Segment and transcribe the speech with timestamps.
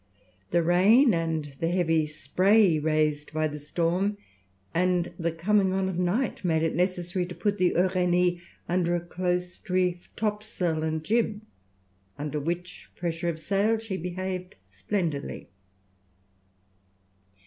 [0.49, 4.17] The rain and the heavy spray raised by the storm,
[4.73, 8.99] and the coming on of night, made it necessary to put the Uranie under a
[9.05, 11.39] close reefed topsail and jib,
[12.17, 15.49] under which pressure of sail she behaved splendidly.